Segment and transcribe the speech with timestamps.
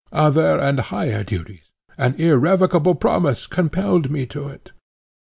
[0.11, 4.71] Other and higher duties, an irrevocable promise, compelled me to it."